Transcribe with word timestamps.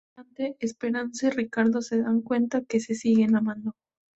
Y 0.01 0.03
en 0.03 0.15
un 0.15 0.27
instante, 0.27 0.65
Esperanza 0.65 1.27
y 1.27 1.29
Ricardo 1.29 1.79
se 1.83 2.01
dan 2.01 2.21
cuenta 2.21 2.63
que 2.65 2.79
se 2.79 2.95
siguen 2.95 3.35
amando. 3.35 3.75